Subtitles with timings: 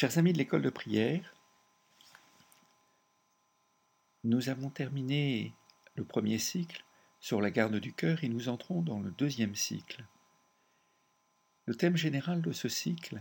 [0.00, 1.34] Chers amis de l'école de prière,
[4.24, 5.54] nous avons terminé
[5.94, 6.86] le premier cycle
[7.20, 10.06] sur la garde du cœur et nous entrons dans le deuxième cycle.
[11.66, 13.20] Le thème général de ce cycle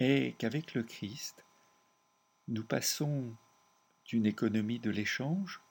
[0.00, 1.46] est qu'avec le Christ,
[2.46, 3.34] nous passons
[4.04, 5.62] d'une économie de l'échange,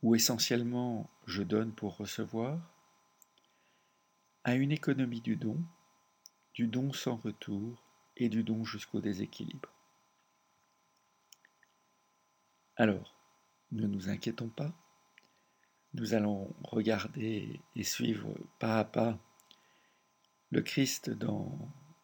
[0.00, 2.58] où essentiellement je donne pour recevoir,
[4.44, 5.62] à une économie du don,
[6.54, 9.68] du don sans retour et du don jusqu'au déséquilibre.
[12.76, 13.14] Alors,
[13.72, 14.74] ne nous inquiétons pas,
[15.94, 19.18] nous allons regarder et suivre pas à pas
[20.50, 21.58] le Christ dans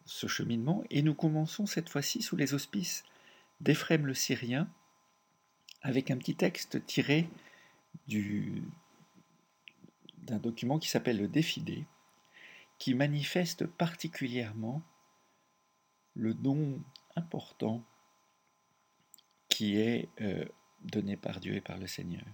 [0.05, 3.03] ce cheminement et nous commençons cette fois-ci sous les auspices
[3.61, 4.69] d'Éphrem le Syrien
[5.81, 7.29] avec un petit texte tiré
[10.17, 11.85] d'un document qui s'appelle le Défidé
[12.77, 14.81] qui manifeste particulièrement
[16.19, 16.83] le don
[17.15, 17.83] important
[19.47, 20.45] qui est euh,
[20.81, 22.25] donné par Dieu et par le Seigneur.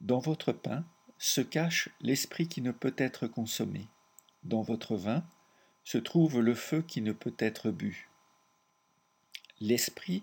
[0.00, 0.84] Dans votre pain
[1.18, 3.88] se cache l'esprit qui ne peut être consommé.
[4.44, 5.24] Dans votre vin
[5.82, 8.08] se trouve le feu qui ne peut être bu.
[9.60, 10.22] L'esprit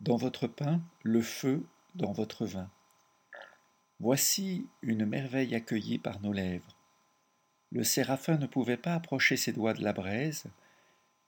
[0.00, 2.70] dans votre pain, le feu dans votre vin.
[4.00, 6.76] Voici une merveille accueillie par nos lèvres.
[7.72, 10.44] Le séraphin ne pouvait pas approcher ses doigts de la braise,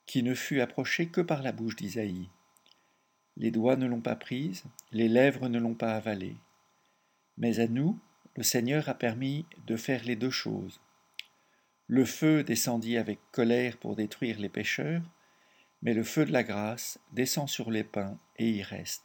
[0.07, 2.29] qui ne fut approchée que par la bouche d'Isaïe.
[3.37, 6.37] Les doigts ne l'ont pas prise, les lèvres ne l'ont pas avalée.
[7.39, 7.99] Mais à nous,
[8.37, 10.81] le Seigneur a permis de faire les deux choses.
[11.87, 15.03] Le feu descendit avec colère pour détruire les pécheurs,
[15.83, 19.05] mais le feu de la grâce descend sur les pains et y reste.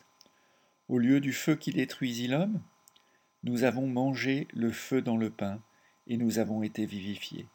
[0.87, 2.61] Au lieu du feu qui détruisit l'homme,
[3.43, 5.61] nous avons mangé le feu dans le pain
[6.07, 7.47] et nous avons été vivifiés.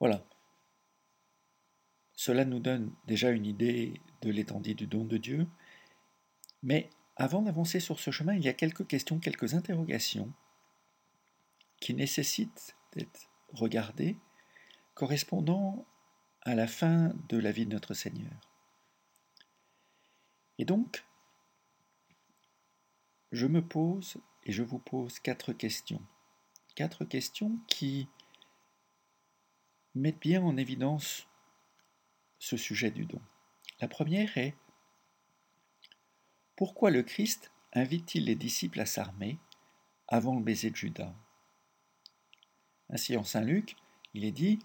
[0.00, 0.24] Voilà.
[2.14, 5.46] Cela nous donne déjà une idée de l'étendue du don de Dieu.
[6.62, 10.32] Mais avant d'avancer sur ce chemin, il y a quelques questions, quelques interrogations
[11.80, 14.16] qui nécessitent d'être regardées,
[14.94, 15.86] correspondant
[16.42, 18.32] à la fin de la vie de notre Seigneur.
[20.58, 21.04] Et donc,
[23.32, 26.02] je me pose et je vous pose quatre questions.
[26.74, 28.08] Quatre questions qui
[29.94, 31.26] mettent bien en évidence
[32.38, 33.20] ce sujet du don.
[33.80, 34.54] La première est
[36.56, 39.38] pourquoi le Christ invite-t-il les disciples à s'armer
[40.08, 41.14] avant le baiser de Judas?
[42.90, 43.76] Ainsi en Saint Luc,
[44.12, 44.58] il est dit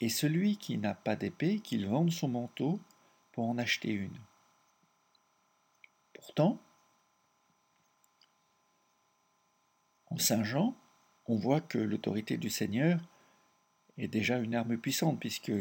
[0.00, 2.80] Et celui qui n'a pas d'épée, qu'il vende son manteau
[3.32, 4.16] pour en acheter une.
[6.12, 6.60] Pourtant,
[10.06, 10.76] en Saint Jean,
[11.26, 13.00] on voit que l'autorité du Seigneur
[14.00, 15.52] est déjà une arme puissante, puisque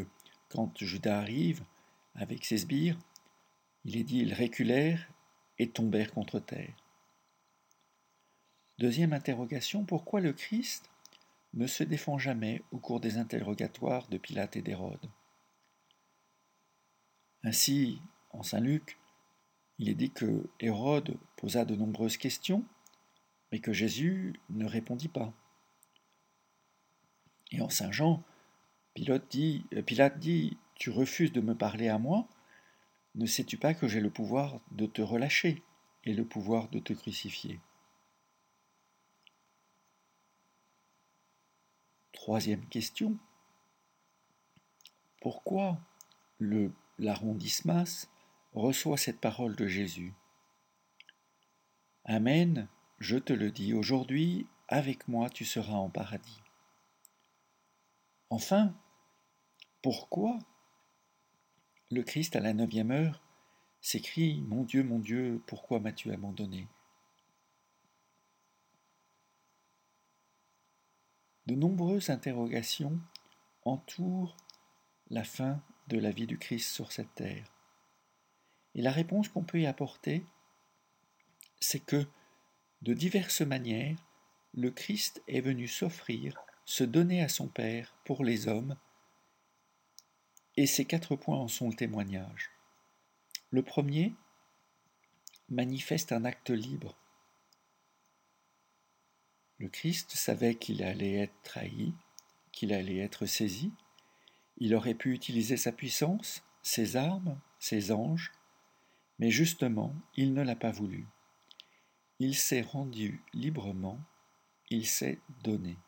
[0.50, 1.64] quand Judas arrive
[2.16, 2.98] avec ses sbires,
[3.86, 5.08] il est dit ils reculèrent
[5.58, 6.74] et tombèrent contre terre.
[8.78, 10.90] Deuxième interrogation, pourquoi le Christ
[11.54, 15.10] ne se défend jamais au cours des interrogatoires de Pilate et d'Hérode?
[17.44, 18.02] Ainsi,
[18.32, 18.98] en Saint Luc,
[19.80, 22.66] il est dit que Hérode posa de nombreuses questions,
[23.52, 25.34] mais que Jésus ne répondit pas.
[27.52, 28.24] Et en Saint Jean,
[28.94, 32.28] Pilate dit, euh, Pilate dit Tu refuses de me parler à moi
[33.16, 35.64] Ne sais-tu pas que j'ai le pouvoir de te relâcher
[36.06, 37.60] et le pouvoir de te crucifier?
[42.14, 43.18] Troisième question.
[45.22, 45.80] Pourquoi
[46.38, 46.72] le
[48.54, 50.14] reçoit cette parole de Jésus?
[52.06, 52.68] Amen,
[53.00, 56.42] je te le dis, aujourd'hui, avec moi tu seras en paradis.
[58.30, 58.76] Enfin,
[59.82, 60.38] pourquoi
[61.90, 63.22] le Christ à la neuvième heure
[63.82, 66.68] s'écrie Mon Dieu, mon Dieu, pourquoi m'as-tu abandonné?
[71.48, 73.00] De nombreuses interrogations
[73.66, 74.38] entourent
[75.10, 77.52] la fin de la vie du Christ sur cette terre.
[78.76, 80.24] Et la réponse qu'on peut y apporter,
[81.60, 82.06] c'est que,
[82.84, 83.98] de diverses manières,
[84.54, 86.40] le Christ est venu s'offrir
[86.70, 88.78] se donner à son Père pour les hommes,
[90.56, 92.52] et ces quatre points en sont le témoignage.
[93.50, 94.14] Le premier
[95.50, 96.96] manifeste un acte libre.
[99.58, 101.96] Le Christ savait qu'il allait être trahi,
[102.52, 103.74] qu'il allait être saisi,
[104.58, 108.32] il aurait pu utiliser sa puissance, ses armes, ses anges,
[109.18, 111.08] mais justement, il ne l'a pas voulu.
[112.20, 114.00] Il s'est rendu librement,
[114.70, 115.80] il s'est donné.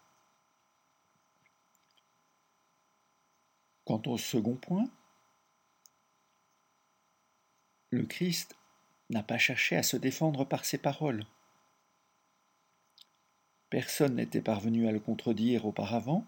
[3.91, 4.89] Quant au second point,
[7.89, 8.55] le Christ
[9.09, 11.25] n'a pas cherché à se défendre par ses paroles.
[13.69, 16.25] Personne n'était parvenu à le contredire auparavant.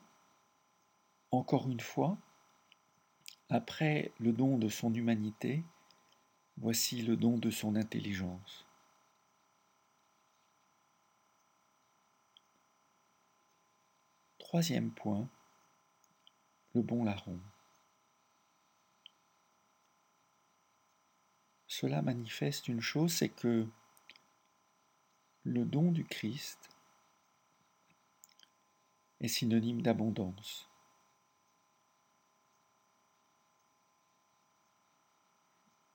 [1.31, 2.17] Encore une fois,
[3.47, 5.63] après le don de son humanité,
[6.57, 8.65] voici le don de son intelligence.
[14.37, 15.29] Troisième point,
[16.73, 17.39] le bon larron.
[21.75, 23.67] Cela manifeste une chose, c'est que
[25.43, 26.69] le don du Christ
[29.21, 30.69] est synonyme d'abondance.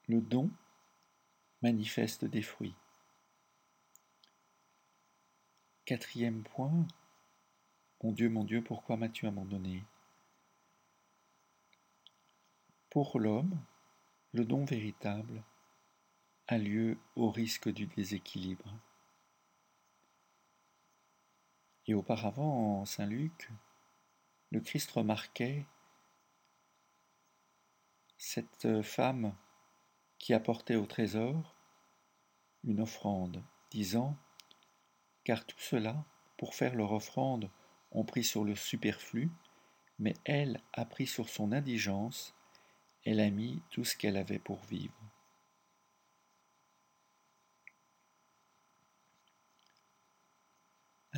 [0.09, 0.51] Le don
[1.63, 2.75] manifeste des fruits.
[5.85, 6.89] Quatrième point,
[8.03, 9.85] mon Dieu, mon Dieu, pourquoi m'as-tu abandonné?
[12.91, 13.57] Pour l'homme,
[14.33, 15.45] le don véritable
[16.49, 18.75] a lieu au risque du déséquilibre.
[21.87, 23.51] Et auparavant, en Saint Luc,
[24.51, 25.67] le Christ remarquait
[28.17, 29.35] cette femme
[30.19, 31.55] qui apportait au trésor
[32.65, 34.17] une offrande, disant
[35.25, 36.03] Car tout cela,
[36.39, 37.51] pour faire leur offrande,
[37.93, 39.31] ont pris sur le superflu,
[39.99, 42.35] mais elle a pris sur son indigence,
[43.05, 44.98] elle a mis tout ce qu'elle avait pour vivre.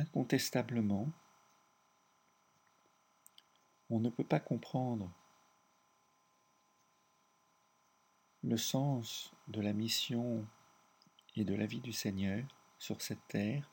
[0.01, 1.11] Incontestablement,
[3.91, 5.13] on ne peut pas comprendre
[8.41, 10.43] le sens de la mission
[11.35, 12.43] et de la vie du Seigneur
[12.79, 13.69] sur cette terre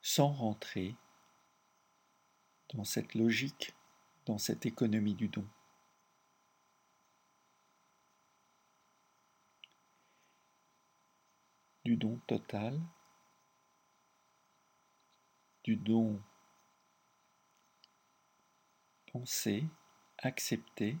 [0.00, 0.94] sans rentrer
[2.72, 3.74] dans cette logique,
[4.26, 5.48] dans cette économie du don.
[11.84, 12.80] Du don total
[15.64, 16.20] du don
[19.10, 19.64] pensé,
[20.18, 20.96] accepté,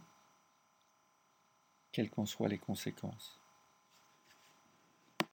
[1.92, 3.43] quelles qu'en soient les conséquences.